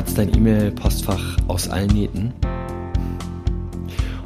[0.00, 2.32] Platzt dein E-Mail-Postfach aus allen Nähten?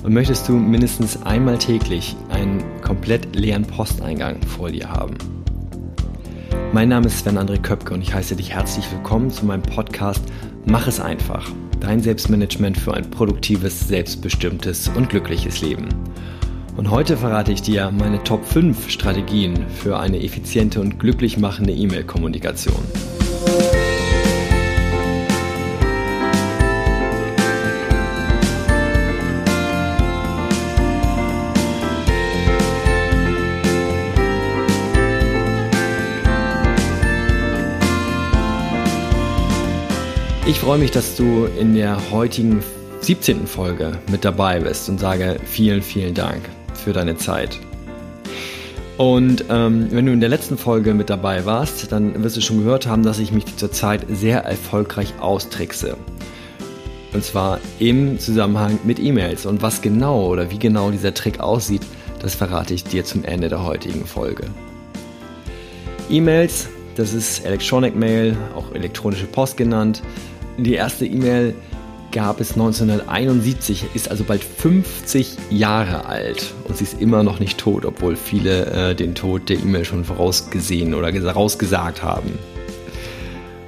[0.05, 5.17] Und möchtest du mindestens einmal täglich einen komplett leeren Posteingang vor dir haben?
[6.73, 10.23] Mein Name ist Sven André Köpke und ich heiße dich herzlich willkommen zu meinem Podcast
[10.65, 11.51] Mach es einfach.
[11.81, 15.89] Dein Selbstmanagement für ein produktives, selbstbestimmtes und glückliches Leben.
[16.77, 21.73] Und heute verrate ich dir meine Top 5 Strategien für eine effiziente und glücklich machende
[21.73, 22.85] E-Mail-Kommunikation.
[40.65, 42.63] Freue mich, dass du in der heutigen
[43.01, 43.47] 17.
[43.47, 46.41] Folge mit dabei bist und sage vielen, vielen Dank
[46.73, 47.59] für deine Zeit.
[48.97, 52.61] Und ähm, wenn du in der letzten Folge mit dabei warst, dann wirst du schon
[52.61, 55.99] gehört haben, dass ich mich zurzeit sehr erfolgreich austrickse.
[57.13, 59.45] Und zwar im Zusammenhang mit E-Mails.
[59.45, 61.83] Und was genau oder wie genau dieser Trick aussieht,
[62.23, 64.47] das verrate ich dir zum Ende der heutigen Folge.
[66.09, 70.03] E-Mails, das ist Electronic Mail, auch elektronische Post genannt,
[70.59, 71.55] die erste E-Mail
[72.13, 77.59] gab es 1971, ist also bald 50 Jahre alt und sie ist immer noch nicht
[77.59, 82.39] tot, obwohl viele äh, den Tod der E-Mail schon vorausgesehen oder vorausgesagt haben.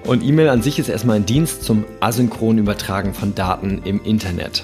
[0.04, 4.62] Und E-Mail an sich ist erstmal ein Dienst zum asynchronen Übertragen von Daten im Internet.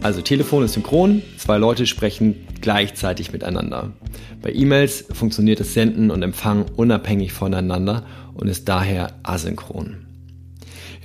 [0.00, 3.92] Also Telefon ist synchron, zwei Leute sprechen gleichzeitig miteinander.
[4.40, 10.05] Bei E-Mails funktioniert das Senden und Empfangen unabhängig voneinander und ist daher asynchron.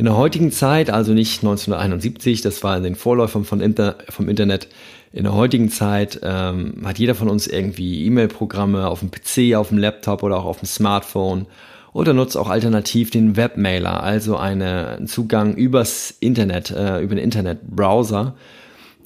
[0.01, 4.29] In der heutigen Zeit, also nicht 1971, das war in den Vorläufern von Inter vom
[4.29, 4.67] Internet,
[5.13, 9.69] in der heutigen Zeit ähm, hat jeder von uns irgendwie E-Mail-Programme auf dem PC, auf
[9.69, 11.45] dem Laptop oder auch auf dem Smartphone
[11.93, 18.33] oder nutzt auch alternativ den Webmailer, also einen Zugang übers Internet, äh, über den Internetbrowser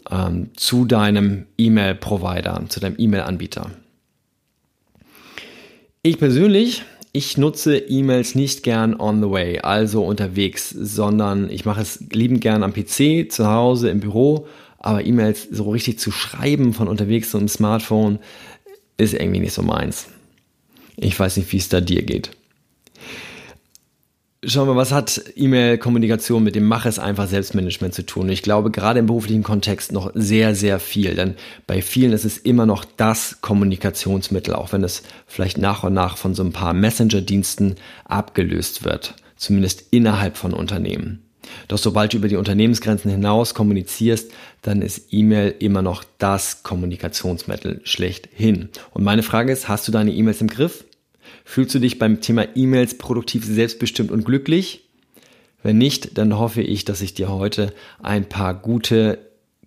[0.09, 3.69] ähm, zu deinem E-Mail-Provider, zu deinem E-Mail-Anbieter.
[6.03, 6.83] Ich persönlich
[7.15, 12.41] ich nutze E-Mails nicht gern on the way, also unterwegs, sondern ich mache es liebend
[12.41, 14.47] gern am PC, zu Hause, im Büro.
[14.79, 18.19] Aber E-Mails so richtig zu schreiben von unterwegs so Smartphone
[18.97, 20.07] ist irgendwie nicht so meins.
[20.97, 22.31] Ich weiß nicht, wie es da dir geht.
[24.47, 28.29] Schauen wir, was hat E-Mail-Kommunikation mit dem Mach es einfach Selbstmanagement zu tun?
[28.29, 31.33] Ich glaube, gerade im beruflichen Kontext noch sehr, sehr viel, denn
[31.65, 36.17] bei vielen ist es immer noch das Kommunikationsmittel, auch wenn es vielleicht nach und nach
[36.17, 41.23] von so ein paar Messenger-Diensten abgelöst wird, zumindest innerhalb von Unternehmen.
[41.67, 47.81] Doch sobald du über die Unternehmensgrenzen hinaus kommunizierst, dann ist E-Mail immer noch das Kommunikationsmittel
[47.83, 48.69] schlechthin.
[48.93, 50.85] Und meine Frage ist, hast du deine E-Mails im Griff?
[51.47, 54.81] Fühlst du dich beim Thema E-Mails produktiv, selbstbestimmt und glücklich?
[55.63, 59.19] Wenn nicht, dann hoffe ich, dass ich dir heute ein paar gute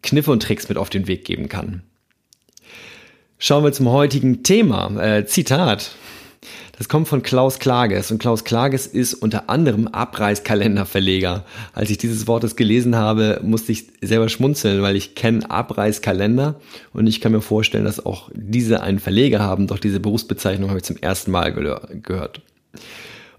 [0.03, 1.83] Kniffe und Tricks mit auf den Weg geben kann.
[3.39, 5.01] Schauen wir zum heutigen Thema.
[5.01, 5.93] Äh, Zitat.
[6.79, 11.45] Das kommt von Klaus Klages und Klaus Klages ist unter anderem Abreißkalenderverleger.
[11.73, 16.55] Als ich dieses Wortes gelesen habe, musste ich selber schmunzeln, weil ich kenne Abreißkalender
[16.93, 20.79] und ich kann mir vorstellen, dass auch diese einen Verleger haben, doch diese Berufsbezeichnung habe
[20.79, 22.43] ich zum ersten Mal gehört.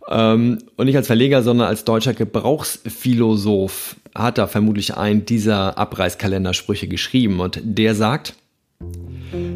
[0.09, 6.89] Ähm, und nicht als Verleger, sondern als deutscher Gebrauchsphilosoph hat er vermutlich einen dieser Abreißkalendersprüche
[6.89, 8.33] geschrieben und der sagt,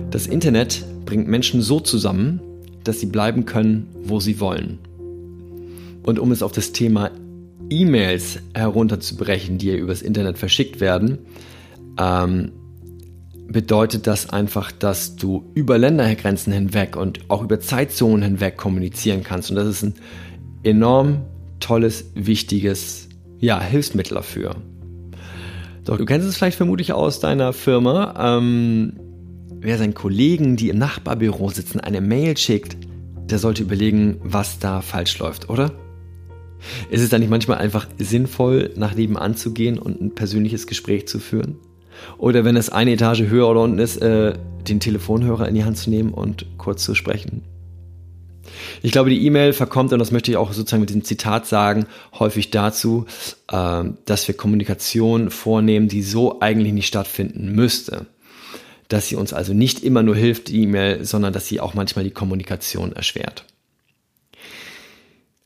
[0.09, 2.39] das Internet bringt Menschen so zusammen,
[2.83, 4.79] dass sie bleiben können, wo sie wollen.
[6.03, 7.11] Und um es auf das Thema
[7.69, 11.19] E-Mails herunterzubrechen, die übers Internet verschickt werden,
[11.97, 12.51] ähm,
[13.47, 19.49] bedeutet das einfach, dass du über Ländergrenzen hinweg und auch über Zeitzonen hinweg kommunizieren kannst.
[19.49, 19.93] Und das ist ein
[20.63, 21.21] enorm
[21.59, 24.55] tolles, wichtiges ja, Hilfsmittel dafür.
[25.85, 28.37] Doch du kennst es vielleicht vermutlich aus deiner Firma.
[28.37, 28.93] Ähm,
[29.63, 32.77] wer seinen Kollegen, die im Nachbarbüro sitzen, eine Mail schickt,
[33.29, 35.71] der sollte überlegen, was da falsch läuft, oder?
[36.89, 41.07] Ist es dann nicht manchmal einfach sinnvoll, nach nebenan zu gehen und ein persönliches Gespräch
[41.07, 41.57] zu führen?
[42.17, 44.33] Oder wenn es eine Etage höher oder unten ist, äh,
[44.67, 47.43] den Telefonhörer in die Hand zu nehmen und kurz zu sprechen?
[48.81, 51.85] Ich glaube, die E-Mail verkommt, und das möchte ich auch sozusagen mit diesem Zitat sagen,
[52.19, 53.05] häufig dazu,
[53.49, 58.07] äh, dass wir Kommunikation vornehmen, die so eigentlich nicht stattfinden müsste
[58.93, 62.05] dass sie uns also nicht immer nur hilft, die E-Mail, sondern dass sie auch manchmal
[62.05, 63.45] die Kommunikation erschwert.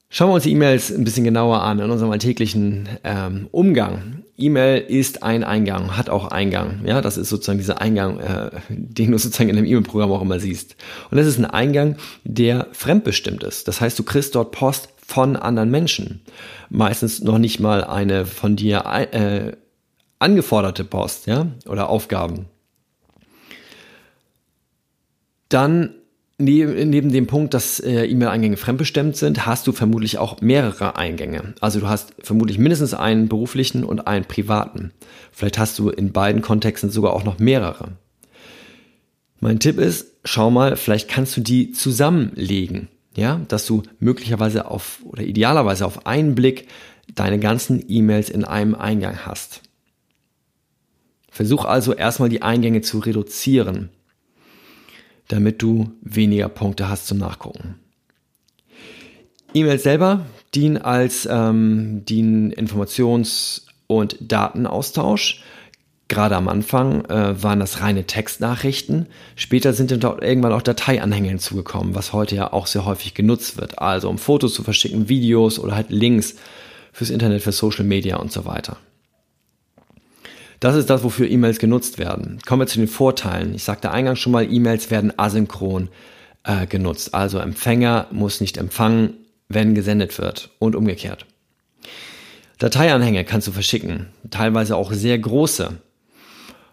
[0.10, 4.24] Schauen wir uns die E-Mails ein bisschen genauer an in unserem alltäglichen ähm, Umgang.
[4.38, 6.82] E-Mail ist ein Eingang, hat auch Eingang.
[6.86, 10.40] Ja, das ist sozusagen dieser Eingang, äh, den du sozusagen in einem E-Mail-Programm auch immer
[10.40, 10.76] siehst.
[11.10, 13.68] Und das ist ein Eingang, der fremdbestimmt ist.
[13.68, 16.22] Das heißt, du kriegst dort Post von anderen Menschen.
[16.70, 19.54] Meistens noch nicht mal eine von dir äh,
[20.20, 22.48] angeforderte Post, ja, oder Aufgaben.
[25.50, 25.96] Dann
[26.38, 31.56] neben, dem Punkt, dass äh, E-Mail-Eingänge fremdbestimmt sind, hast du vermutlich auch mehrere Eingänge.
[31.62, 34.92] Also du hast vermutlich mindestens einen beruflichen und einen privaten.
[35.32, 37.94] Vielleicht hast du in beiden Kontexten sogar auch noch mehrere.
[39.40, 42.90] Mein Tipp ist, schau mal, vielleicht kannst du die zusammenlegen.
[43.16, 46.68] Ja, dass du möglicherweise auf oder idealerweise auf einen Blick
[47.16, 49.64] deine ganzen E-Mails in einem Eingang hast.
[51.32, 53.90] Versuch also erstmal die Eingänge zu reduzieren
[55.28, 57.76] damit du weniger Punkte hast zum Nachgucken.
[59.54, 65.44] E-Mails selber dienen als ähm, dienen Informations- und Datenaustausch.
[66.10, 69.08] Gerade am Anfang äh, waren das reine Textnachrichten.
[69.36, 73.58] Später sind dann dort irgendwann auch Dateianhänge hinzugekommen, was heute ja auch sehr häufig genutzt
[73.58, 73.80] wird.
[73.80, 76.36] Also um Fotos zu verschicken, Videos oder halt Links
[76.94, 78.78] fürs Internet, für Social Media und so weiter.
[80.60, 82.40] Das ist das, wofür E-Mails genutzt werden.
[82.46, 83.54] Kommen wir zu den Vorteilen.
[83.54, 85.90] Ich sagte eingangs schon mal, E-Mails werden asynchron
[86.44, 87.14] äh, genutzt.
[87.14, 89.14] Also Empfänger muss nicht empfangen,
[89.50, 91.26] wenn gesendet wird und umgekehrt.
[92.58, 95.78] Dateianhänge kannst du verschicken, teilweise auch sehr große.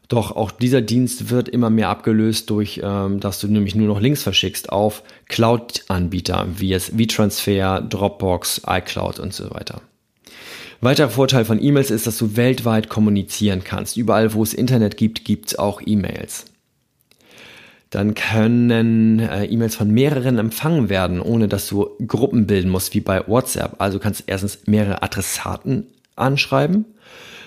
[0.09, 4.01] Doch auch dieser Dienst wird immer mehr abgelöst durch, ähm, dass du nämlich nur noch
[4.01, 9.83] Links verschickst auf Cloud-Anbieter wie es WeTransfer, Dropbox, iCloud und so weiter.
[10.85, 13.97] Weiterer Vorteil von E-Mails ist, dass du weltweit kommunizieren kannst.
[13.97, 16.45] Überall, wo es Internet gibt, gibt es auch E-Mails.
[17.89, 23.01] Dann können äh, E-Mails von mehreren empfangen werden, ohne dass du Gruppen bilden musst, wie
[23.01, 23.77] bei WhatsApp.
[23.79, 25.87] Also kannst du erstens mehrere Adressaten
[26.17, 26.85] anschreiben.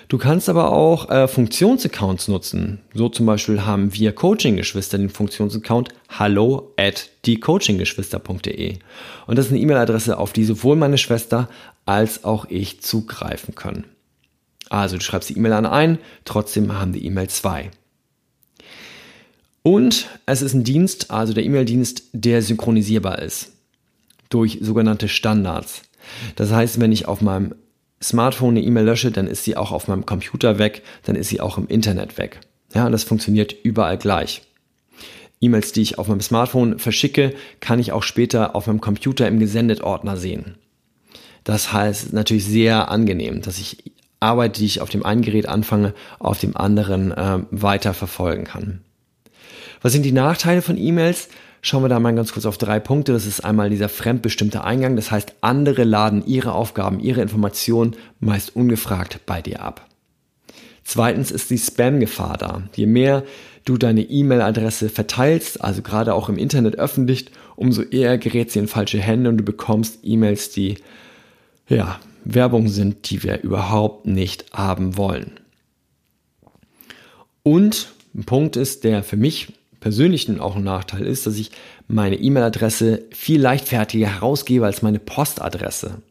[0.08, 2.80] Du kannst aber auch äh, Funktionsaccounts nutzen.
[2.94, 8.78] So zum Beispiel haben wir Coaching-Geschwister den Funktionsaccount hallo at diecoachinggeschwister.de.
[9.26, 11.50] Und das ist eine E-Mail-Adresse, auf die sowohl meine Schwester
[11.84, 13.84] als auch ich zugreifen können.
[14.70, 17.70] Also du schreibst die E-Mail an ein, trotzdem haben die E-Mail zwei.
[19.62, 23.52] Und es ist ein Dienst, also der E-Mail-Dienst, der synchronisierbar ist
[24.30, 25.82] durch sogenannte Standards.
[26.36, 27.54] Das heißt, wenn ich auf meinem
[28.02, 31.40] Smartphone eine E-Mail lösche, dann ist sie auch auf meinem Computer weg, dann ist sie
[31.40, 32.40] auch im Internet weg.
[32.74, 34.42] Ja, das funktioniert überall gleich.
[35.40, 39.38] E-Mails, die ich auf meinem Smartphone verschicke, kann ich auch später auf meinem Computer im
[39.38, 40.56] Gesendet-Ordner sehen.
[41.44, 45.94] Das heißt natürlich sehr angenehm, dass ich Arbeit, die ich auf dem einen Gerät anfange,
[46.18, 48.80] auf dem anderen äh, weiter verfolgen kann.
[49.80, 51.28] Was sind die Nachteile von E-Mails?
[51.60, 53.12] Schauen wir da mal ganz kurz auf drei Punkte.
[53.12, 54.96] Das ist einmal dieser fremdbestimmte Eingang.
[54.96, 59.86] Das heißt, andere laden ihre Aufgaben, ihre Informationen meist ungefragt bei dir ab.
[60.84, 62.62] Zweitens ist die Spam-Gefahr da.
[62.74, 63.24] Je mehr
[63.64, 67.26] du deine E-Mail-Adresse verteilst, also gerade auch im Internet öffentlich,
[67.56, 70.78] umso eher gerät sie in falsche Hände und du bekommst E-Mails, die
[71.68, 75.32] ja, Werbung sind, die wir überhaupt nicht haben wollen.
[77.42, 79.52] Und ein Punkt ist, der für mich
[79.88, 81.50] persönlich auch ein Nachteil ist, dass ich
[81.86, 86.02] meine E-Mail-Adresse viel leichtfertiger herausgebe als meine Postadresse.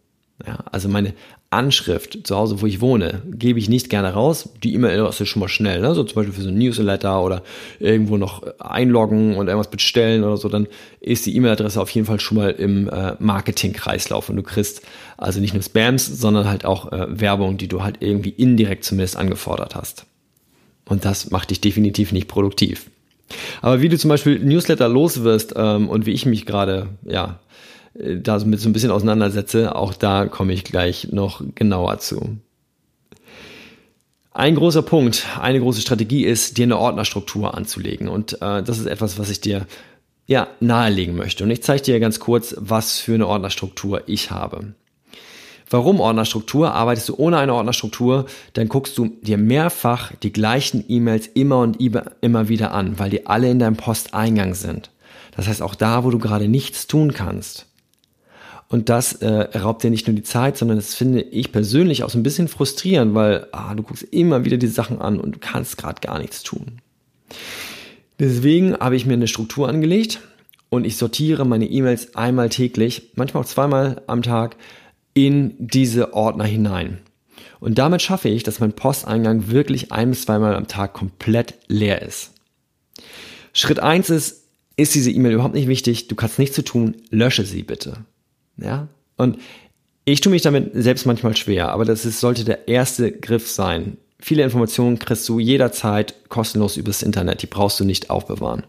[0.47, 1.13] Ja, also meine
[1.51, 4.49] Anschrift zu Hause, wo ich wohne, gebe ich nicht gerne raus.
[4.63, 5.93] Die E-Mail-Adresse ist schon mal schnell, ne?
[5.93, 7.43] so zum Beispiel für so ein Newsletter oder
[7.79, 10.65] irgendwo noch einloggen und irgendwas bestellen oder so, dann
[10.99, 14.81] ist die E-Mail-Adresse auf jeden Fall schon mal im äh, Marketing-Kreislauf und du kriegst
[15.17, 19.17] also nicht nur Spams, sondern halt auch äh, Werbung, die du halt irgendwie indirekt zumindest
[19.17, 20.07] angefordert hast.
[20.85, 22.89] Und das macht dich definitiv nicht produktiv.
[23.61, 27.39] Aber wie du zum Beispiel Newsletter los wirst ähm, und wie ich mich gerade, ja,
[27.93, 32.37] äh, da so ein bisschen auseinandersetze, auch da komme ich gleich noch genauer zu.
[34.31, 38.07] Ein großer Punkt, eine große Strategie ist, dir eine Ordnerstruktur anzulegen.
[38.07, 39.65] Und äh, das ist etwas, was ich dir
[40.27, 41.43] ja nahelegen möchte.
[41.43, 44.75] Und ich zeige dir ganz kurz, was für eine Ordnerstruktur ich habe.
[45.69, 46.73] Warum Ordnerstruktur?
[46.73, 51.77] Arbeitest du ohne eine Ordnerstruktur, dann guckst du dir mehrfach die gleichen E-Mails immer und
[52.21, 54.91] immer wieder an, weil die alle in deinem Posteingang sind.
[55.35, 57.67] Das heißt, auch da, wo du gerade nichts tun kannst,
[58.69, 62.09] und das äh, raubt dir nicht nur die Zeit, sondern das finde ich persönlich auch
[62.09, 65.39] so ein bisschen frustrierend, weil ah, du guckst immer wieder die Sachen an und du
[65.39, 66.81] kannst gerade gar nichts tun.
[68.19, 70.19] Deswegen habe ich mir eine Struktur angelegt
[70.69, 74.57] und ich sortiere meine E-Mails einmal täglich, manchmal auch zweimal am Tag
[75.17, 76.99] in diese Ordner hinein.
[77.59, 82.03] Und damit schaffe ich, dass mein Posteingang wirklich ein bis zweimal am Tag komplett leer
[82.03, 82.33] ist.
[83.51, 84.43] Schritt eins ist,
[84.75, 88.05] ist diese E-Mail überhaupt nicht wichtig, du kannst nichts zu tun, lösche sie bitte.
[88.57, 88.89] Ja?
[89.15, 89.39] Und
[90.05, 93.97] ich tue mich damit selbst manchmal schwer, aber das ist, sollte der erste Griff sein.
[94.19, 98.67] Viele Informationen kriegst du jederzeit kostenlos übers Internet, die brauchst du nicht aufbewahren.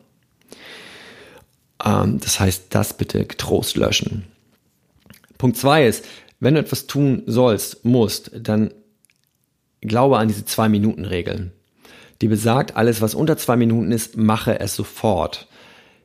[1.84, 4.24] Ähm, das heißt, das bitte getrost löschen.
[5.36, 6.04] Punkt zwei ist,
[6.40, 8.72] wenn du etwas tun sollst, musst, dann
[9.80, 11.52] glaube an diese Zwei-Minuten-Regel.
[12.20, 15.46] Die besagt, alles, was unter zwei Minuten ist, mache es sofort.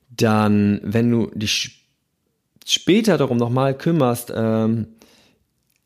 [0.10, 1.88] Dann, wenn du dich
[2.66, 4.88] später darum nochmal kümmerst, ähm,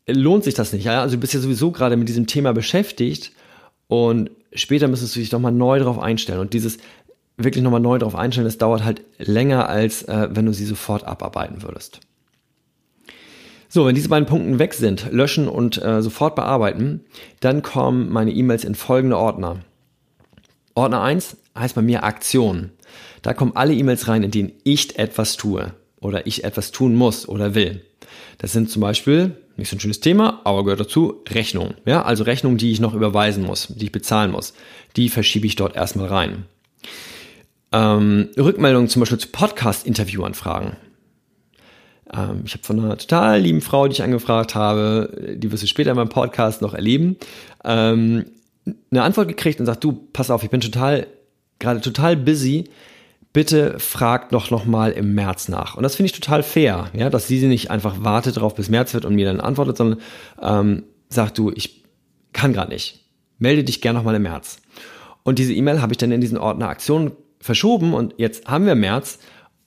[0.06, 0.84] lohnt sich das nicht.
[0.84, 1.00] Ja?
[1.00, 3.32] Also du bist ja sowieso gerade mit diesem Thema beschäftigt
[3.86, 6.40] und später müsstest du dich nochmal neu darauf einstellen.
[6.40, 6.78] Und dieses
[7.38, 11.04] wirklich nochmal neu darauf einstellen, das dauert halt länger, als äh, wenn du sie sofort
[11.04, 12.00] abarbeiten würdest.
[13.68, 17.04] So, wenn diese beiden Punkte weg sind, löschen und äh, sofort bearbeiten,
[17.40, 19.60] dann kommen meine E-Mails in folgende Ordner.
[20.74, 22.70] Ordner 1 heißt bei mir Aktion.
[23.22, 27.28] Da kommen alle E-Mails rein, in denen ich etwas tue oder ich etwas tun muss
[27.28, 27.84] oder will.
[28.38, 31.74] Das sind zum Beispiel, nicht so ein schönes Thema, aber gehört dazu, Rechnungen.
[31.84, 34.54] Ja, also Rechnungen, die ich noch überweisen muss, die ich bezahlen muss.
[34.96, 36.44] Die verschiebe ich dort erstmal rein.
[37.72, 40.76] Ähm, Rückmeldungen zum Beispiel zu Podcast-Interviewanfragen.
[42.12, 45.66] Ähm, ich habe von einer total lieben Frau, die ich angefragt habe, die wirst du
[45.66, 47.16] später in meinem Podcast noch erleben,
[47.64, 48.26] ähm,
[48.90, 51.06] eine Antwort gekriegt und sagt, du, pass auf, ich bin total,
[51.58, 52.64] gerade total busy.
[53.32, 55.76] Bitte fragt doch noch mal im März nach.
[55.76, 58.94] Und das finde ich total fair, ja, dass sie nicht einfach wartet darauf, bis März
[58.94, 60.00] wird und mir dann antwortet, sondern
[60.42, 61.84] ähm, sagt, du, ich
[62.32, 63.04] kann gerade nicht.
[63.38, 64.60] Melde dich gern noch mal im März.
[65.22, 68.74] Und diese E-Mail habe ich dann in diesen Ordner Aktionen verschoben und jetzt haben wir
[68.74, 69.18] März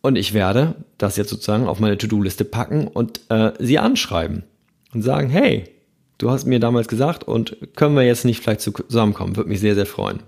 [0.01, 4.43] und ich werde das jetzt sozusagen auf meine To-Do-Liste packen und äh, sie anschreiben
[4.93, 5.65] und sagen, hey,
[6.17, 9.35] du hast mir damals gesagt und können wir jetzt nicht vielleicht zusammenkommen?
[9.35, 10.21] Würde mich sehr, sehr freuen.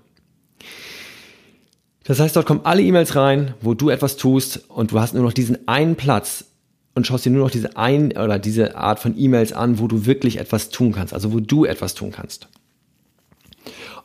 [2.03, 5.24] Das heißt, dort kommen alle E-Mails rein, wo du etwas tust und du hast nur
[5.24, 6.46] noch diesen einen Platz
[6.96, 10.06] und schaust dir nur noch diese ein oder diese Art von E-Mails an, wo du
[10.06, 12.48] wirklich etwas tun kannst, also wo du etwas tun kannst.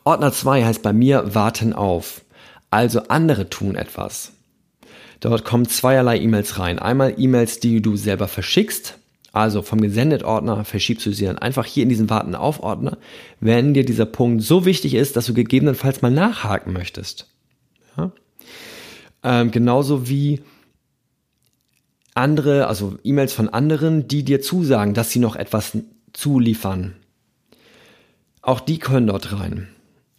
[0.05, 2.21] Ordner 2 heißt bei mir warten auf.
[2.71, 4.31] Also andere tun etwas.
[5.19, 6.79] Dort kommen zweierlei E-Mails rein.
[6.79, 8.97] Einmal E-Mails, die du selber verschickst.
[9.31, 12.97] Also vom Gesendet-Ordner verschiebst du sie dann einfach hier in diesen Warten auf Ordner,
[13.39, 17.27] wenn dir dieser Punkt so wichtig ist, dass du gegebenenfalls mal nachhaken möchtest.
[17.95, 18.11] Ja?
[19.23, 20.41] Ähm, genauso wie
[22.15, 25.77] andere, also E-Mails von anderen, die dir zusagen, dass sie noch etwas
[26.13, 26.95] zuliefern.
[28.41, 29.67] Auch die können dort rein.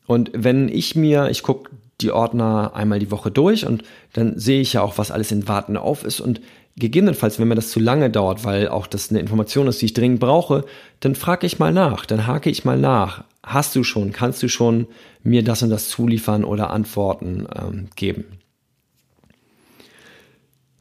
[0.06, 1.70] Und wenn ich mir, ich gucke
[2.02, 5.48] die Ordner einmal die Woche durch und dann sehe ich ja auch, was alles in
[5.48, 6.40] Warten auf ist und
[6.76, 9.94] gegebenenfalls, wenn mir das zu lange dauert, weil auch das eine Information ist, die ich
[9.94, 10.64] dringend brauche,
[11.00, 13.24] dann frage ich mal nach, dann hake ich mal nach.
[13.42, 14.86] Hast du schon, kannst du schon
[15.22, 18.24] mir das und das zuliefern oder Antworten ähm, geben?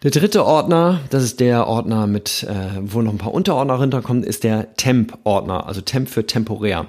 [0.01, 4.23] Der dritte Ordner, das ist der Ordner mit, äh, wo noch ein paar Unterordner runterkommen,
[4.23, 6.85] ist der Temp-Ordner, also Temp für temporär.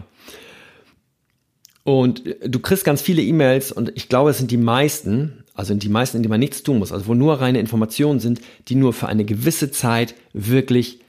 [1.91, 5.89] Und du kriegst ganz viele E-Mails und ich glaube, es sind die meisten, also die
[5.89, 8.93] meisten, in denen man nichts tun muss, also wo nur reine Informationen sind, die nur
[8.93, 11.01] für eine gewisse Zeit wirklich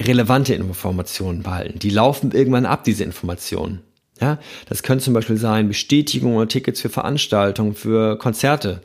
[0.00, 1.80] relevante Informationen behalten.
[1.80, 3.80] Die laufen irgendwann ab, diese Informationen.
[4.20, 8.82] Ja, das können zum Beispiel sein Bestätigungen oder Tickets für Veranstaltungen, für Konzerte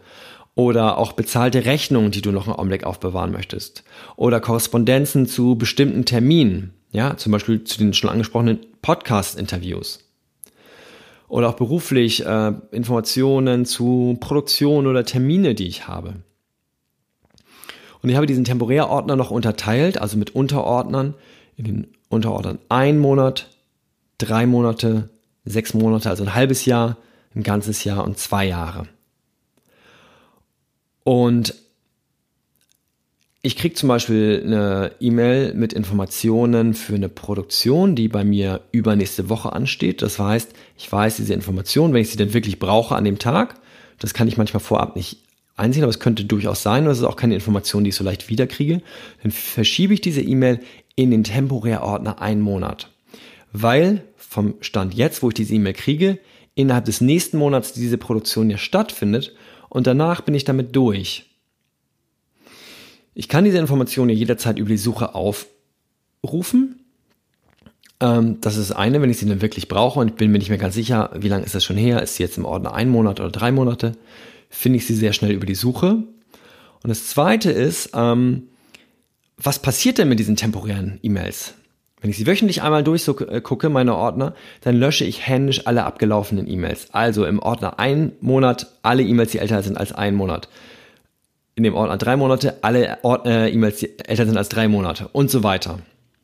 [0.56, 3.84] oder auch bezahlte Rechnungen, die du noch einen Augenblick aufbewahren möchtest
[4.16, 10.11] oder Korrespondenzen zu bestimmten Terminen, ja, zum Beispiel zu den schon angesprochenen Podcast-Interviews
[11.32, 16.16] oder auch beruflich äh, Informationen zu Produktion oder Termine, die ich habe.
[18.02, 21.14] Und ich habe diesen Temporärordner noch unterteilt, also mit Unterordnern,
[21.56, 23.48] in den Unterordnern ein Monat,
[24.18, 25.10] drei Monate,
[25.46, 26.98] sechs Monate, also ein halbes Jahr,
[27.34, 28.90] ein ganzes Jahr und zwei Jahre.
[31.06, 31.56] Und
[33.44, 39.30] ich kriege zum Beispiel eine E-Mail mit Informationen für eine Produktion, die bei mir übernächste
[39.30, 40.04] Woche ansteht.
[40.04, 43.56] Das heißt, ich weiß diese Information, wenn ich sie denn wirklich brauche an dem Tag.
[43.98, 45.24] Das kann ich manchmal vorab nicht
[45.56, 48.04] einsehen, aber es könnte durchaus sein, und das ist auch keine Information, die ich so
[48.04, 48.82] leicht wiederkriege.
[49.24, 50.60] Dann verschiebe ich diese E-Mail
[50.96, 52.90] in den Temporärordner einen Monat.
[53.54, 56.20] Weil vom Stand jetzt, wo ich diese E-Mail kriege,
[56.54, 59.34] innerhalb des nächsten Monats diese Produktion ja stattfindet
[59.70, 61.31] und danach bin ich damit durch.
[63.14, 66.86] Ich kann diese Informationen jederzeit über die Suche aufrufen.
[68.00, 70.50] Ähm, das ist eine, wenn ich sie dann wirklich brauche und ich bin mir nicht
[70.50, 72.90] mehr ganz sicher, wie lange ist das schon her, ist sie jetzt im Ordner ein
[72.90, 73.94] Monat oder drei Monate,
[74.50, 76.04] finde ich sie sehr schnell über die Suche.
[76.84, 78.48] Und das zweite ist, ähm,
[79.38, 81.56] was passiert denn mit diesen temporären E-Mails?
[82.00, 86.88] Wenn ich sie wöchentlich einmal durchgucke, meine Ordner, dann lösche ich händisch alle abgelaufenen E-Mails.
[86.92, 90.50] Also im Ordner ein Monat alle E-Mails, die älter sind als ein Monat
[91.62, 95.30] in dem Ordner drei Monate, alle äh, E-Mails, die älter sind als drei Monate und
[95.30, 95.78] so weiter.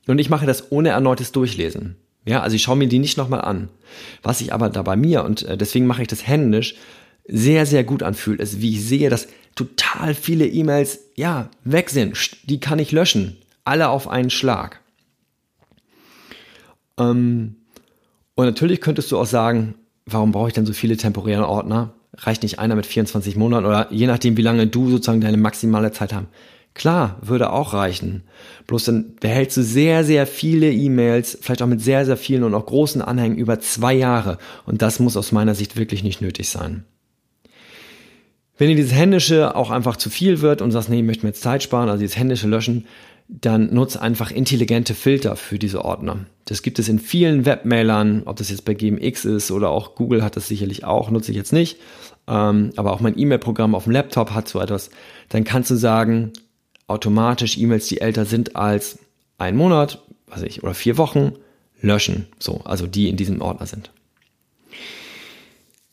[0.08, 1.96] Und ich mache das ohne erneutes Durchlesen.
[2.26, 3.70] Ja, also ich schaue mir die nicht nochmal an.
[4.24, 6.74] Was ich aber da bei mir, und äh, deswegen mache ich das händisch,
[7.28, 12.18] sehr, sehr gut anfühlt, ist, wie ich sehe, dass total viele E-Mails, ja, weg sind.
[12.50, 13.38] Die kann ich löschen.
[13.64, 14.82] alle auf einen Schlag.
[16.98, 17.58] Ähm,
[18.34, 19.76] und natürlich könntest du auch sagen,
[20.08, 21.94] warum brauche ich denn so viele temporäre Ordner?
[22.18, 25.92] Reicht nicht einer mit 24 Monaten oder je nachdem, wie lange du sozusagen deine maximale
[25.92, 26.28] Zeit haben.
[26.74, 28.24] Klar, würde auch reichen.
[28.68, 32.54] Bloß dann behältst du sehr, sehr viele E-Mails, vielleicht auch mit sehr, sehr vielen und
[32.54, 34.38] auch großen Anhängen über zwei Jahre.
[34.66, 36.84] Und das muss aus meiner Sicht wirklich nicht nötig sein.
[38.60, 41.30] Wenn dir dieses Händische auch einfach zu viel wird und sagst, nee, ich möchte mir
[41.30, 42.86] jetzt Zeit sparen, also dieses händische Löschen,
[43.30, 46.26] dann nutze einfach intelligente Filter für diese Ordner.
[46.46, 50.24] Das gibt es in vielen Webmailern, ob das jetzt bei GMX ist oder auch Google
[50.24, 51.78] hat das sicherlich auch, nutze ich jetzt nicht.
[52.28, 54.90] Ähm, aber auch mein E-Mail-Programm auf dem Laptop hat so etwas.
[55.30, 56.32] Dann kannst du sagen,
[56.88, 59.00] automatisch E-Mails, die älter sind als
[59.38, 61.34] ein Monat, was ich, oder vier Wochen,
[61.82, 62.28] löschen.
[62.40, 63.92] So, also die in diesem Ordner sind.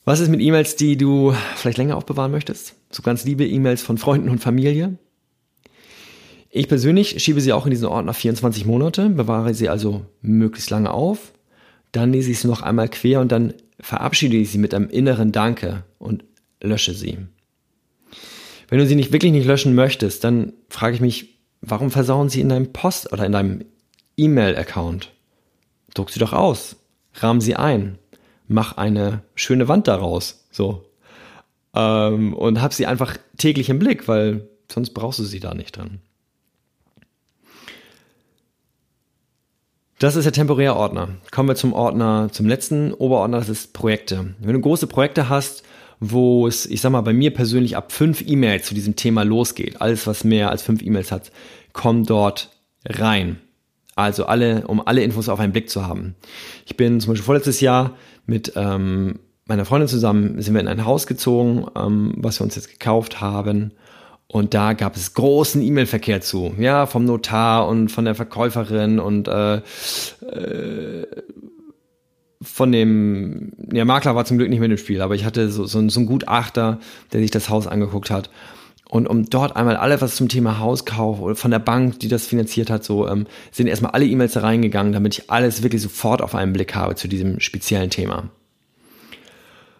[0.04, 2.74] Was ist mit E-Mails, die du vielleicht länger aufbewahren möchtest?
[2.90, 4.98] So ganz liebe E-Mails von Freunden und Familie.
[6.56, 10.92] Ich persönlich schiebe sie auch in diesen Ordner 24 Monate, bewahre sie also möglichst lange
[10.92, 11.32] auf.
[11.90, 15.32] Dann lese ich sie noch einmal quer und dann verabschiede ich sie mit einem inneren
[15.32, 16.22] Danke und
[16.60, 17.18] lösche sie.
[18.68, 22.40] Wenn du sie nicht wirklich nicht löschen möchtest, dann frage ich mich, warum versauen sie
[22.40, 23.64] in deinem Post oder in deinem
[24.16, 25.10] E-Mail-Account?
[25.92, 26.76] Druck sie doch aus,
[27.14, 27.98] rahm sie ein,
[28.46, 30.84] mach eine schöne Wand daraus, so.
[31.74, 35.76] Ähm, und hab sie einfach täglich im Blick, weil sonst brauchst du sie da nicht
[35.76, 35.98] dran.
[39.98, 41.08] Das ist der temporäre Ordner.
[41.30, 44.34] Kommen wir zum Ordner, zum letzten Oberordner, das ist Projekte.
[44.40, 45.62] Wenn du große Projekte hast,
[46.00, 49.80] wo es, ich sag mal, bei mir persönlich ab fünf E-Mails zu diesem Thema losgeht,
[49.80, 51.30] alles was mehr als fünf E-Mails hat,
[51.72, 52.50] kommt dort
[52.84, 53.38] rein.
[53.94, 56.16] Also alle, um alle Infos auf einen Blick zu haben.
[56.66, 57.96] Ich bin zum Beispiel vorletztes Jahr
[58.26, 62.56] mit ähm, meiner Freundin zusammen sind wir in ein Haus gezogen, ähm, was wir uns
[62.56, 63.72] jetzt gekauft haben.
[64.26, 69.28] Und da gab es großen E-Mail-Verkehr zu, ja, vom Notar und von der Verkäuferin und
[69.28, 71.06] äh, äh,
[72.42, 75.66] von dem, der Makler war zum Glück nicht mit im Spiel, aber ich hatte so,
[75.66, 76.78] so, so einen Gutachter,
[77.12, 78.30] der sich das Haus angeguckt hat.
[78.88, 82.26] Und um dort einmal alle was zum Thema Hauskauf oder von der Bank, die das
[82.26, 86.34] finanziert hat, so ähm, sind erstmal alle E-Mails reingegangen, damit ich alles wirklich sofort auf
[86.34, 88.30] einen Blick habe zu diesem speziellen Thema.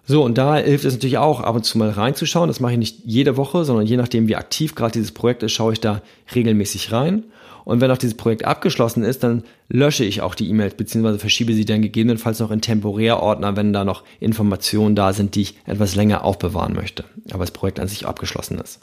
[0.06, 2.48] So, und da hilft es natürlich auch, ab und zu mal reinzuschauen.
[2.48, 5.52] Das mache ich nicht jede Woche, sondern je nachdem, wie aktiv gerade dieses Projekt ist,
[5.52, 6.02] schaue ich da
[6.34, 7.24] regelmäßig rein.
[7.64, 11.54] Und wenn auch dieses Projekt abgeschlossen ist, dann lösche ich auch die E-Mails, beziehungsweise verschiebe
[11.54, 15.94] sie dann gegebenenfalls noch in Temporärordner, wenn da noch Informationen da sind, die ich etwas
[15.94, 17.04] länger aufbewahren möchte.
[17.30, 18.80] Aber das Projekt an sich abgeschlossen ist.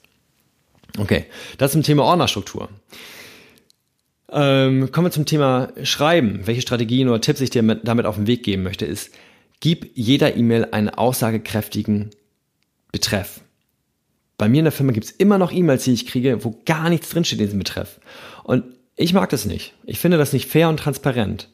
[0.98, 1.26] Okay,
[1.60, 2.70] das zum Thema Ordnerstruktur.
[4.32, 6.42] Ähm, kommen wir zum Thema Schreiben.
[6.46, 9.12] Welche Strategien oder Tipps ich dir mit, damit auf den Weg geben möchte, ist,
[9.62, 12.10] gib jeder E-Mail einen aussagekräftigen
[12.92, 13.40] Betreff.
[14.38, 16.90] Bei mir in der Firma gibt es immer noch E-Mails, die ich kriege, wo gar
[16.90, 18.02] nichts drinsteht in diesem Betreff.
[18.44, 18.66] Und
[18.98, 19.74] ich mag das nicht.
[19.86, 21.50] Ich finde das nicht fair und transparent.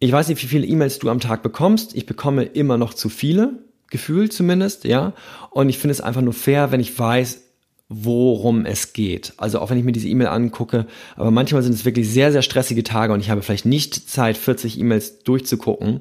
[0.00, 1.94] Ich weiß nicht, wie viele E-Mails du am Tag bekommst.
[1.94, 5.14] Ich bekomme immer noch zu viele, gefühlt zumindest, ja.
[5.50, 7.42] Und ich finde es einfach nur fair, wenn ich weiß,
[7.88, 9.34] worum es geht.
[9.36, 12.42] Also auch wenn ich mir diese E-Mail angucke, aber manchmal sind es wirklich sehr, sehr
[12.42, 16.00] stressige Tage und ich habe vielleicht nicht Zeit, 40 E-Mails durchzugucken,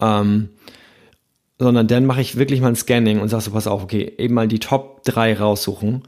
[0.00, 0.50] ähm,
[1.58, 4.34] sondern dann mache ich wirklich mal ein Scanning und sage so, pass auf, okay, eben
[4.34, 6.02] mal die Top 3 raussuchen,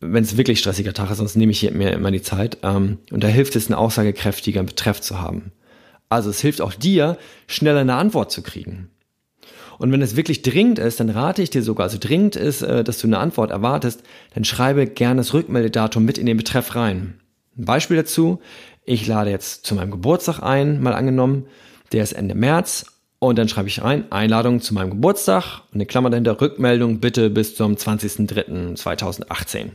[0.00, 2.58] wenn es wirklich stressiger Tag ist, sonst nehme ich mir immer die Zeit.
[2.62, 5.52] Ähm, und da hilft es, einen aussagekräftigen Betreff zu haben.
[6.08, 8.90] Also es hilft auch dir, schneller eine Antwort zu kriegen.
[9.78, 12.84] Und wenn es wirklich dringend ist, dann rate ich dir sogar, also dringend ist, äh,
[12.84, 14.02] dass du eine Antwort erwartest,
[14.34, 17.20] dann schreibe gerne das Rückmeldedatum mit in den Betreff rein.
[17.56, 18.40] Ein Beispiel dazu,
[18.84, 21.46] ich lade jetzt zu meinem Geburtstag ein, mal angenommen,
[21.92, 22.86] der ist Ende März
[23.18, 27.30] und dann schreibe ich rein, Einladung zu meinem Geburtstag und eine Klammer dahinter, Rückmeldung bitte
[27.30, 29.70] bis zum 20.03.2018.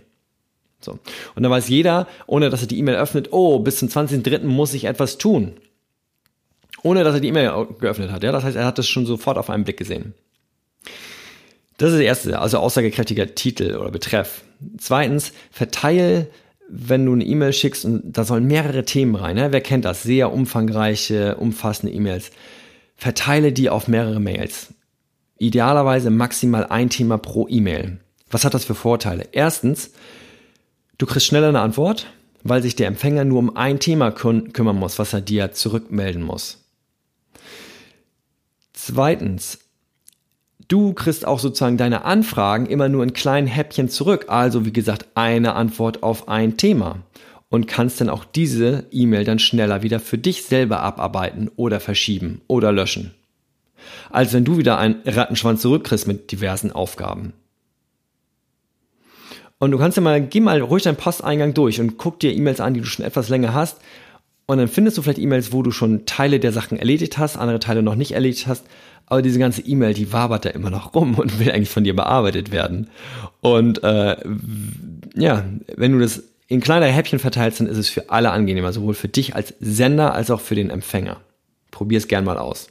[0.82, 1.00] So.
[1.36, 4.46] Und dann weiß jeder, ohne dass er die E-Mail öffnet, oh, bis zum 20.03.
[4.46, 5.54] muss ich etwas tun
[6.84, 8.24] ohne dass er die E-Mail geöffnet hat.
[8.24, 10.14] Ja, das heißt, er hat das schon sofort auf einen Blick gesehen.
[11.78, 14.44] Das ist das erste, also aussagekräftiger Titel oder Betreff.
[14.78, 16.28] Zweitens, verteile,
[16.68, 19.36] wenn du eine E-Mail schickst und da sollen mehrere Themen rein.
[19.36, 19.52] Ne?
[19.52, 20.04] Wer kennt das?
[20.04, 22.32] Sehr umfangreiche, umfassende E-Mails.
[23.00, 24.74] Verteile die auf mehrere Mails.
[25.38, 28.02] Idealerweise maximal ein Thema pro E-Mail.
[28.30, 29.30] Was hat das für Vorteile?
[29.32, 29.92] Erstens,
[30.98, 32.08] du kriegst schneller eine Antwort,
[32.44, 36.22] weil sich der Empfänger nur um ein Thema küm kümmern muss, was er dir zurückmelden
[36.22, 36.66] muss.
[38.74, 39.60] Zweitens,
[40.68, 44.26] du kriegst auch sozusagen deine Anfragen immer nur in kleinen Häppchen zurück.
[44.28, 46.98] Also wie gesagt, eine Antwort auf ein Thema.
[47.50, 52.42] Und kannst dann auch diese E-Mail dann schneller wieder für dich selber abarbeiten oder verschieben
[52.48, 53.16] oder löschen.
[54.12, 57.34] Als wenn du wieder einen Rattenschwanz zurückkriegst mit diversen Aufgaben.
[59.58, 62.62] Und du kannst ja mal, geh mal ruhig deinen Posteingang durch und guck dir E-Mails
[62.62, 63.80] an, die du schon etwas länger hast.
[64.46, 67.60] Und dann findest du vielleicht E-Mails, wo du schon Teile der Sachen erledigt hast, andere
[67.60, 68.66] Teile noch nicht erledigt hast.
[69.06, 71.96] Aber diese ganze E-Mail, die wabert da immer noch rum und will eigentlich von dir
[71.96, 72.90] bearbeitet werden.
[73.42, 74.16] Und äh,
[75.16, 78.96] ja, wenn du das in kleiner Häppchen verteilst, dann ist es für alle angenehmer, sowohl
[78.96, 81.22] für dich als Sender als auch für den Empfänger.
[81.72, 82.68] Probier es gern mal aus.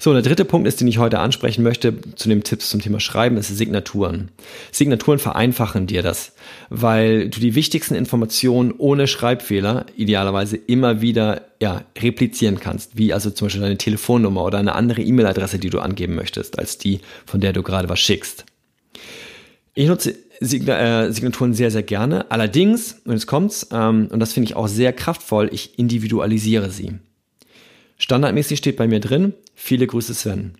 [0.00, 2.98] So, der dritte Punkt ist, den ich heute ansprechen möchte, zu dem Tipps zum Thema
[2.98, 4.32] Schreiben, ist Signaturen.
[4.72, 6.32] Signaturen vereinfachen dir das,
[6.70, 13.30] weil du die wichtigsten Informationen ohne Schreibfehler idealerweise immer wieder ja, replizieren kannst, wie also
[13.30, 17.40] zum Beispiel deine Telefonnummer oder eine andere E-Mail-Adresse, die du angeben möchtest, als die, von
[17.40, 18.44] der du gerade was schickst.
[19.74, 22.30] Ich nutze Signaturen sehr, sehr gerne.
[22.30, 26.94] Allerdings, und jetzt kommt's, ähm, und das finde ich auch sehr kraftvoll, ich individualisiere sie.
[27.98, 30.54] Standardmäßig steht bei mir drin, viele Grüße Sven.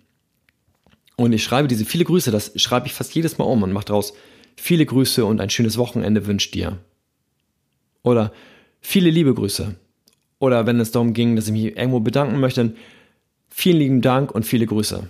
[1.15, 3.85] Und ich schreibe diese viele Grüße, das schreibe ich fast jedes Mal um und mache
[3.85, 4.13] daraus
[4.55, 6.79] viele Grüße und ein schönes Wochenende wünscht dir.
[8.01, 8.33] Oder
[8.81, 9.75] viele liebe Grüße.
[10.39, 12.75] Oder wenn es darum ging, dass ich mich irgendwo bedanken möchte,
[13.49, 15.07] vielen lieben Dank und viele Grüße.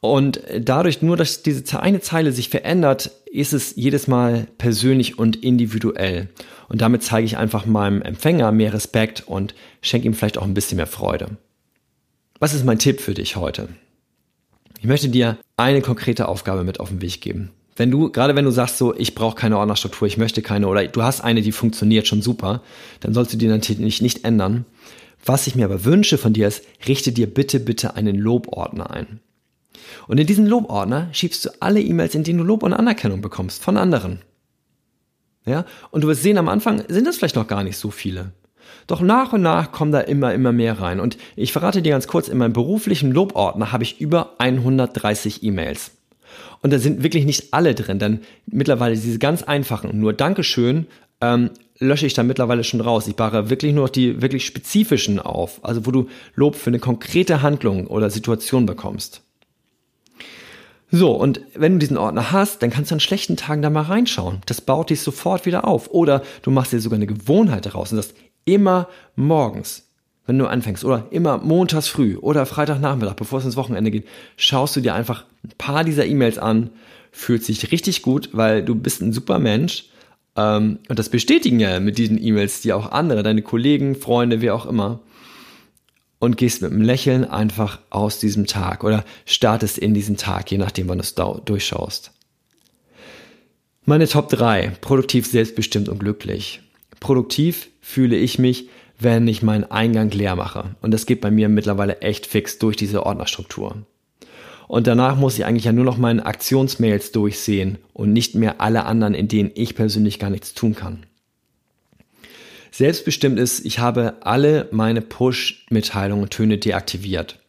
[0.00, 5.36] Und dadurch nur, dass diese eine Zeile sich verändert, ist es jedes Mal persönlich und
[5.36, 6.28] individuell.
[6.68, 10.54] Und damit zeige ich einfach meinem Empfänger mehr Respekt und schenke ihm vielleicht auch ein
[10.54, 11.36] bisschen mehr Freude.
[12.38, 13.68] Was ist mein Tipp für dich heute?
[14.78, 17.50] Ich möchte dir eine konkrete Aufgabe mit auf den Weg geben.
[17.76, 20.86] Wenn du, gerade wenn du sagst so, ich brauche keine Ordnerstruktur, ich möchte keine, oder
[20.86, 22.62] du hast eine, die funktioniert schon super,
[23.00, 24.64] dann sollst du die natürlich nicht ändern.
[25.24, 29.20] Was ich mir aber wünsche von dir ist, richte dir bitte, bitte einen Lobordner ein.
[30.06, 33.62] Und in diesen Lobordner schiebst du alle E-Mails, in denen du Lob und Anerkennung bekommst
[33.62, 34.20] von anderen.
[35.46, 35.64] Ja?
[35.90, 38.32] Und du wirst sehen, am Anfang sind das vielleicht noch gar nicht so viele.
[38.86, 41.00] Doch nach und nach kommen da immer, immer mehr rein.
[41.00, 45.92] Und ich verrate dir ganz kurz, in meinem beruflichen Lobordner habe ich über 130 E-Mails.
[46.62, 50.86] Und da sind wirklich nicht alle drin, denn mittlerweile diese ganz einfachen, nur Dankeschön,
[51.20, 53.08] ähm, lösche ich da mittlerweile schon raus.
[53.08, 56.78] Ich bahre wirklich nur noch die wirklich spezifischen auf, also wo du Lob für eine
[56.78, 59.22] konkrete Handlung oder Situation bekommst.
[60.90, 63.82] So, und wenn du diesen Ordner hast, dann kannst du an schlechten Tagen da mal
[63.82, 64.40] reinschauen.
[64.46, 65.90] Das baut dich sofort wieder auf.
[65.90, 69.88] Oder du machst dir sogar eine Gewohnheit daraus und das immer morgens,
[70.26, 74.74] wenn du anfängst, oder immer montags früh oder Freitagnachmittag, bevor es ins Wochenende geht, schaust
[74.74, 76.70] du dir einfach ein paar dieser E-Mails an,
[77.12, 79.86] fühlt sich richtig gut, weil du bist ein super Mensch.
[80.36, 84.54] Ähm, und das bestätigen ja mit diesen E-Mails die auch andere, deine Kollegen, Freunde, wer
[84.54, 85.00] auch immer
[86.20, 90.58] und gehst mit einem Lächeln einfach aus diesem Tag oder startest in diesen Tag, je
[90.58, 92.12] nachdem, wann du es durchschaust.
[93.84, 94.74] Meine Top 3.
[94.80, 96.60] Produktiv, selbstbestimmt und glücklich.
[97.00, 100.76] Produktiv fühle ich mich, wenn ich meinen Eingang leer mache.
[100.82, 103.82] Und das geht bei mir mittlerweile echt fix durch diese Ordnerstruktur.
[104.68, 108.84] Und danach muss ich eigentlich ja nur noch meine Aktionsmails durchsehen und nicht mehr alle
[108.84, 111.06] anderen, in denen ich persönlich gar nichts tun kann.
[112.70, 117.40] Selbstbestimmt ist, ich habe alle meine Push-Mitteilungen und Töne deaktiviert.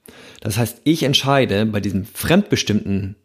[0.42, 3.16] Das heißt, ich entscheide bei diesem fremdbestimmten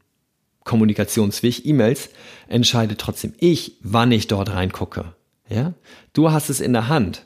[0.65, 2.11] Kommunikationsweg, E-Mails,
[2.49, 5.15] entscheide trotzdem ich, wann ich dort reingucke.
[5.49, 5.75] Ja?
[6.13, 7.25] Du hast es in der Hand.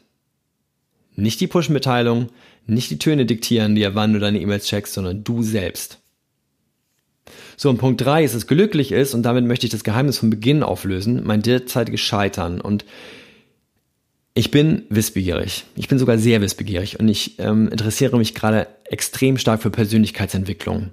[1.16, 2.28] Nicht die Push-Mitteilung,
[2.66, 5.98] nicht die Töne diktieren dir, wann du deine E-Mails checkst, sondern du selbst.
[7.56, 10.18] So, und Punkt drei ist, dass es glücklich ist, und damit möchte ich das Geheimnis
[10.18, 12.60] von Beginn auflösen, mein derzeitiges Scheitern.
[12.60, 12.84] Und
[14.34, 15.64] ich bin wissbegierig.
[15.76, 20.90] Ich bin sogar sehr wissbegierig und ich ähm, interessiere mich gerade extrem stark für Persönlichkeitsentwicklung.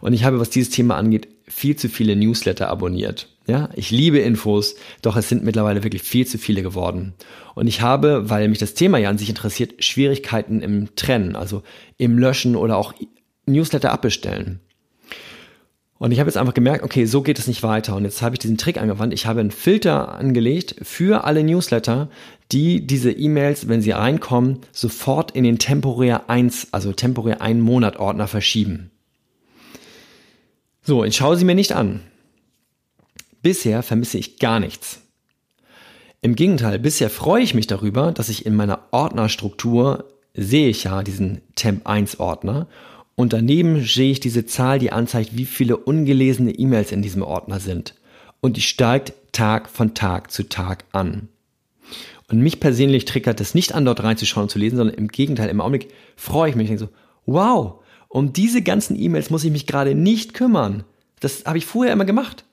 [0.00, 3.28] Und ich habe, was dieses Thema angeht, viel zu viele Newsletter abonniert.
[3.46, 7.14] Ja, ich liebe Infos, doch es sind mittlerweile wirklich viel zu viele geworden.
[7.54, 11.62] Und ich habe, weil mich das Thema ja an sich interessiert, Schwierigkeiten im Trennen, also
[11.96, 12.92] im Löschen oder auch
[13.46, 14.60] Newsletter abbestellen.
[15.98, 17.96] Und ich habe jetzt einfach gemerkt, okay, so geht es nicht weiter.
[17.96, 19.14] Und jetzt habe ich diesen Trick angewandt.
[19.14, 22.10] Ich habe einen Filter angelegt für alle Newsletter,
[22.52, 27.96] die diese E-Mails, wenn sie reinkommen, sofort in den temporär 1, also temporär einen Monat
[27.96, 28.90] Ordner verschieben.
[30.82, 32.00] So, ich schaue sie mir nicht an.
[33.42, 35.00] Bisher vermisse ich gar nichts.
[36.20, 40.04] Im Gegenteil, bisher freue ich mich darüber, dass ich in meiner Ordnerstruktur
[40.34, 42.68] sehe ich ja diesen Temp 1 Ordner
[43.16, 47.60] und daneben sehe ich diese Zahl, die anzeigt, wie viele ungelesene E-Mails in diesem Ordner
[47.60, 47.94] sind.
[48.42, 51.28] Und die steigt Tag von Tag zu Tag an.
[52.28, 55.48] Und mich persönlich triggert es nicht an, dort reinzuschauen und zu lesen, sondern im Gegenteil,
[55.48, 59.50] im Augenblick freue ich mich und denke so, wow, um diese ganzen E-Mails muss ich
[59.50, 60.84] mich gerade nicht kümmern.
[61.20, 62.44] Das habe ich vorher immer gemacht.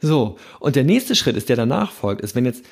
[0.00, 2.64] So, und der nächste Schritt ist, der danach folgt, ist, wenn jetzt,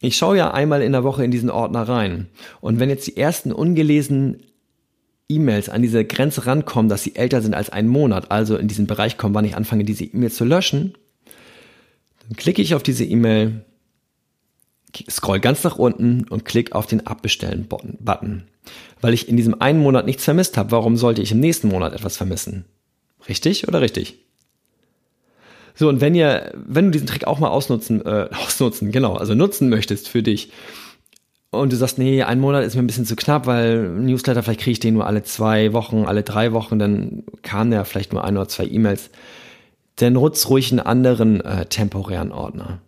[0.00, 2.28] ich schaue ja einmal in der Woche in diesen Ordner rein
[2.60, 4.42] und wenn jetzt die ersten ungelesenen
[5.28, 8.86] E-Mails an diese Grenze rankommen, dass sie älter sind als einen Monat, also in diesen
[8.86, 10.94] Bereich kommen, wann ich anfange, diese E-Mails zu löschen,
[12.26, 13.64] Dann klicke ich auf diese E-Mail,
[15.10, 18.44] scroll ganz nach unten und klicke auf den Abbestellen-Button.
[19.00, 21.92] Weil ich in diesem einen Monat nichts vermisst habe, warum sollte ich im nächsten Monat
[21.92, 22.64] etwas vermissen?
[23.28, 24.24] Richtig oder richtig?
[25.74, 29.34] So, und wenn ihr, wenn du diesen Trick auch mal ausnutzen, äh, ausnutzen, genau, also
[29.34, 30.50] nutzen möchtest für dich,
[31.50, 34.60] und du sagst, nee, ein Monat ist mir ein bisschen zu knapp, weil Newsletter, vielleicht
[34.60, 38.24] kriege ich den nur alle zwei Wochen, alle drei Wochen, dann kamen ja vielleicht nur
[38.24, 39.10] ein oder zwei E-Mails,
[39.96, 42.80] dann nutzt ruhig einen anderen äh, temporären Ordner.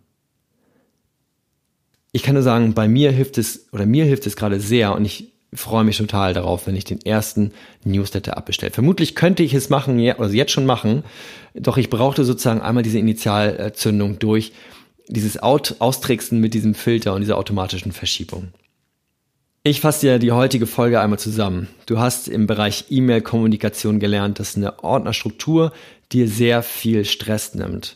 [2.11, 5.05] Ich kann nur sagen, bei mir hilft es, oder mir hilft es gerade sehr und
[5.05, 7.51] ich freue mich total darauf, wenn ich den ersten
[7.83, 8.71] Newsletter abbestelle.
[8.71, 11.03] Vermutlich könnte ich es machen, also jetzt schon machen,
[11.53, 14.53] doch ich brauchte sozusagen einmal diese Initialzündung durch,
[15.07, 18.49] dieses Out Austricksen mit diesem Filter und dieser automatischen Verschiebung.
[19.63, 21.67] Ich fasse dir die heutige Folge einmal zusammen.
[21.85, 25.71] Du hast im Bereich E-Mail-Kommunikation gelernt, dass eine Ordnerstruktur
[26.11, 27.95] dir sehr viel Stress nimmt,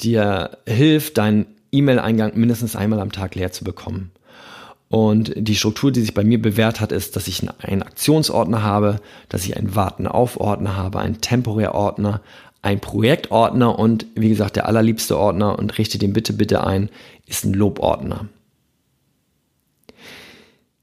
[0.00, 4.10] dir hilft, deinen E-Mail-Eingang mindestens einmal am Tag leer zu bekommen.
[4.88, 9.00] Und die Struktur, die sich bei mir bewährt hat, ist, dass ich einen Aktionsordner habe,
[9.28, 12.20] dass ich einen Warten-auf-Ordner habe, einen Temporär-Ordner,
[12.66, 16.90] ein Projektordner und wie gesagt, der allerliebste Ordner und richte den bitte, bitte ein,
[17.24, 18.28] ist ein Lobordner.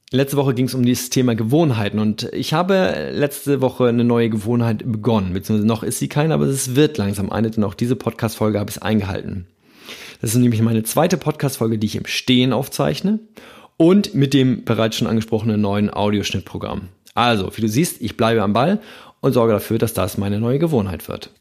[0.10, 4.30] Letzte Woche ging es um dieses Thema Gewohnheiten und ich habe letzte Woche eine neue
[4.30, 7.98] Gewohnheit begonnen, beziehungsweise noch ist sie keine, aber es wird langsam eine, denn auch diese
[7.98, 9.48] Podcast-Folge habe ich eingehalten.
[10.22, 13.20] Das ist nämlich meine zweite Podcast-Folge, die ich im Stehen aufzeichne
[13.76, 16.88] und mit dem bereits schon angesprochenen neuen Audioschnittprogramm.
[17.14, 18.80] Also, wie du siehst, ich bleibe am Ball
[19.20, 21.32] und sorge dafür, dass das meine neue Gewohnheit wird.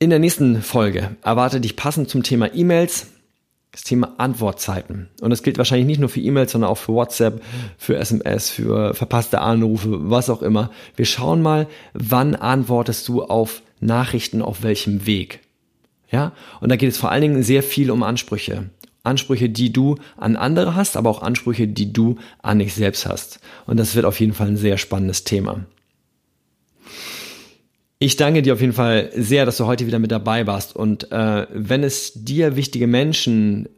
[0.00, 3.08] In der nächsten Folge erwartet dich passend zum Thema E-Mails
[3.72, 5.08] das Thema Antwortzeiten.
[5.20, 7.42] Und das gilt wahrscheinlich nicht nur für E-Mails, sondern auch für WhatsApp,
[7.76, 10.70] für SMS, für verpasste Anrufe, was auch immer.
[10.94, 15.40] Wir schauen mal, wann antwortest du auf Nachrichten auf welchem Weg.
[16.10, 16.32] Ja?
[16.60, 18.70] Und da geht es vor allen Dingen sehr viel um Ansprüche.
[19.02, 23.40] Ansprüche, die du an andere hast, aber auch Ansprüche, die du an dich selbst hast.
[23.66, 25.66] Und das wird auf jeden Fall ein sehr spannendes Thema.
[28.00, 30.76] Ich danke dir auf jeden Fall sehr, dass du heute wieder mit dabei warst.
[30.76, 33.68] Und äh, wenn es dir wichtige Menschen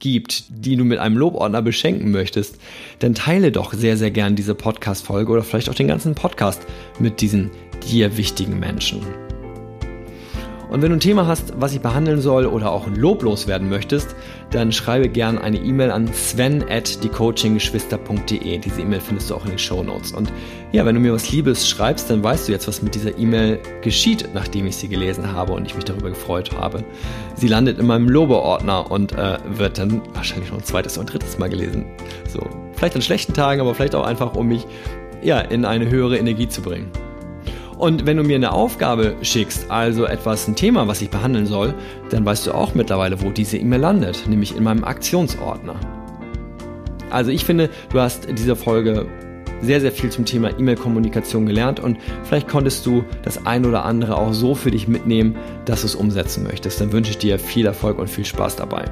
[0.00, 2.56] gibt, die du mit einem Lobordner beschenken möchtest,
[2.98, 6.62] dann teile doch sehr, sehr gern diese Podcast-Folge oder vielleicht auch den ganzen Podcast
[6.98, 7.50] mit diesen
[7.88, 9.02] dir wichtigen Menschen.
[10.70, 13.68] Und wenn du ein Thema hast, was ich behandeln soll oder auch ein Lob loswerden
[13.68, 14.14] möchtest,
[14.50, 18.58] dann schreibe gern eine E-Mail an sven at diecoachinggeschwister.de.
[18.58, 20.12] Diese E-Mail findest du auch in den Show Notes.
[20.12, 20.32] Und
[20.70, 23.58] ja, wenn du mir was Liebes schreibst, dann weißt du jetzt, was mit dieser E-Mail
[23.82, 26.84] geschieht, nachdem ich sie gelesen habe und ich mich darüber gefreut habe.
[27.34, 31.36] Sie landet in meinem Lobe-Ordner und äh, wird dann wahrscheinlich noch ein zweites und drittes
[31.36, 31.84] Mal gelesen.
[32.28, 34.66] So, vielleicht an schlechten Tagen, aber vielleicht auch einfach, um mich
[35.20, 36.92] ja, in eine höhere Energie zu bringen.
[37.80, 41.72] Und wenn du mir eine Aufgabe schickst, also etwas, ein Thema, was ich behandeln soll,
[42.10, 45.76] dann weißt du auch mittlerweile, wo diese E-Mail landet, nämlich in meinem Aktionsordner.
[47.08, 49.06] Also ich finde, du hast in dieser Folge
[49.62, 54.18] sehr, sehr viel zum Thema E-Mail-Kommunikation gelernt und vielleicht konntest du das ein oder andere
[54.18, 56.82] auch so für dich mitnehmen, dass du es umsetzen möchtest.
[56.82, 58.84] Dann wünsche ich dir viel Erfolg und viel Spaß dabei.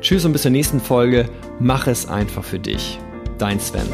[0.00, 1.26] Tschüss und bis zur nächsten Folge.
[1.60, 2.98] Mach es einfach für dich.
[3.38, 3.86] Dein Sven.